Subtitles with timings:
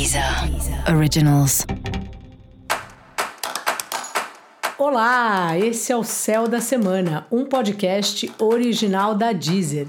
[0.00, 0.24] Deezer
[0.96, 1.66] Originals.
[4.78, 9.88] Olá, esse é o Céu da Semana, um podcast original da Deezer.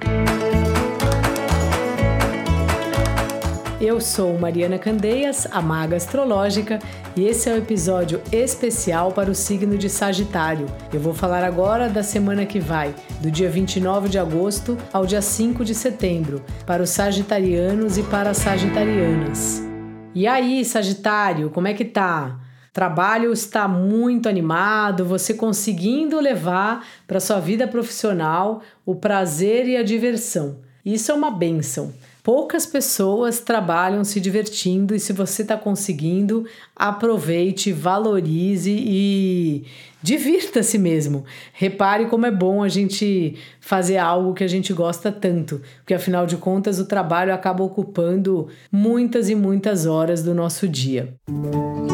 [3.80, 6.80] Eu sou Mariana Candeias, a maga astrológica,
[7.16, 10.66] e esse é o um episódio especial para o signo de Sagitário.
[10.94, 15.22] Eu vou falar agora da semana que vai, do dia 29 de agosto ao dia
[15.22, 19.71] 5 de setembro, para os sagitarianos e para as sagitarianas.
[20.14, 22.38] E aí, Sagitário, como é que tá?
[22.74, 29.84] Trabalho está muito animado, você conseguindo levar para sua vida profissional o prazer e a
[29.84, 30.58] diversão.
[30.84, 31.94] Isso é uma benção.
[32.24, 39.66] Poucas pessoas trabalham se divertindo e se você está conseguindo, aproveite, valorize e
[40.04, 41.26] divirta-se mesmo.
[41.52, 46.28] Repare como é bom a gente fazer algo que a gente gosta tanto, porque afinal
[46.28, 51.16] de contas o trabalho acaba ocupando muitas e muitas horas do nosso dia.
[51.28, 51.91] Música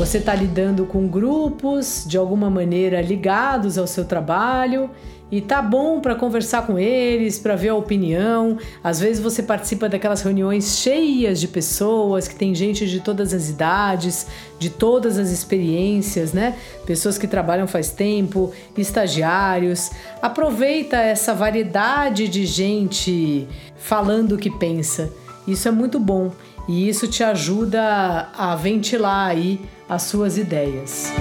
[0.00, 4.88] Você está lidando com grupos de alguma maneira ligados ao seu trabalho
[5.30, 8.56] e tá bom para conversar com eles, para ver a opinião.
[8.82, 13.50] Às vezes você participa daquelas reuniões cheias de pessoas, que tem gente de todas as
[13.50, 14.26] idades,
[14.58, 16.56] de todas as experiências, né?
[16.86, 19.90] Pessoas que trabalham faz tempo, estagiários.
[20.22, 25.12] Aproveita essa variedade de gente falando o que pensa.
[25.50, 26.30] Isso é muito bom
[26.68, 31.12] e isso te ajuda a ventilar aí as suas ideias.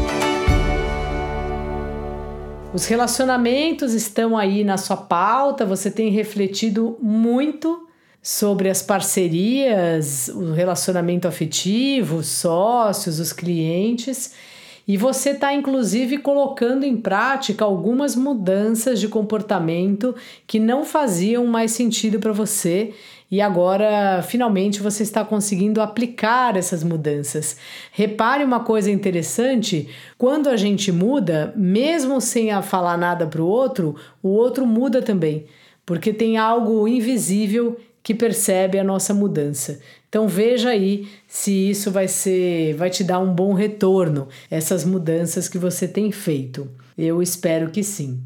[2.72, 7.88] Os relacionamentos estão aí na sua pauta, você tem refletido muito
[8.22, 14.36] sobre as parcerias, o relacionamento afetivo, os sócios, os clientes,
[14.88, 20.14] e você está inclusive colocando em prática algumas mudanças de comportamento
[20.46, 22.94] que não faziam mais sentido para você
[23.32, 27.58] e agora finalmente você está conseguindo aplicar essas mudanças.
[27.92, 29.88] Repare uma coisa interessante:
[30.18, 35.46] quando a gente muda, mesmo sem falar nada para o outro, o outro muda também,
[35.86, 39.80] porque tem algo invisível que percebe a nossa mudança.
[40.08, 45.48] Então veja aí se isso vai ser, vai te dar um bom retorno, essas mudanças
[45.48, 46.68] que você tem feito.
[46.98, 48.20] Eu espero que sim.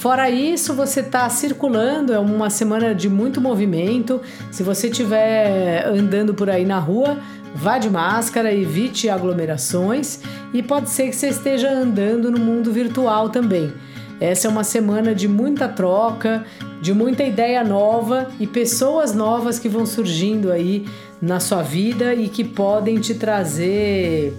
[0.00, 4.18] Fora isso, você está circulando, é uma semana de muito movimento.
[4.50, 7.18] Se você estiver andando por aí na rua,
[7.54, 10.20] vá de máscara, evite aglomerações
[10.54, 13.70] e pode ser que você esteja andando no mundo virtual também.
[14.18, 16.46] Essa é uma semana de muita troca,
[16.80, 20.86] de muita ideia nova e pessoas novas que vão surgindo aí
[21.20, 24.32] na sua vida e que podem te trazer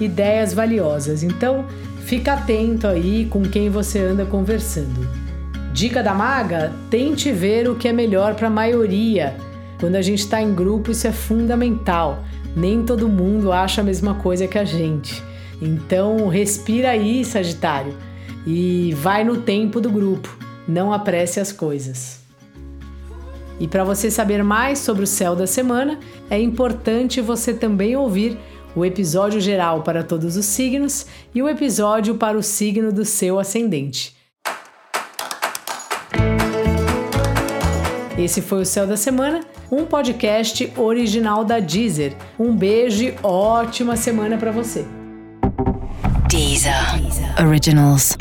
[0.00, 1.22] ideias valiosas.
[1.22, 1.66] Então,
[2.04, 5.08] Fica atento aí com quem você anda conversando.
[5.72, 9.34] Dica da maga: tente ver o que é melhor para a maioria.
[9.80, 12.22] Quando a gente está em grupo, isso é fundamental.
[12.54, 15.22] Nem todo mundo acha a mesma coisa que a gente.
[15.62, 17.94] Então, respira aí, Sagitário,
[18.46, 20.36] e vai no tempo do grupo.
[20.68, 22.20] Não apresse as coisas.
[23.58, 25.98] E para você saber mais sobre o céu da semana,
[26.28, 28.38] é importante você também ouvir
[28.74, 33.38] o episódio geral para todos os signos e o episódio para o signo do seu
[33.38, 34.14] ascendente.
[38.16, 39.40] Esse foi o Céu da Semana,
[39.70, 42.16] um podcast original da Deezer.
[42.38, 44.86] Um beijo e ótima semana para você.
[46.28, 47.00] Deezer.
[47.00, 47.46] Deezer.
[47.46, 48.16] Originals.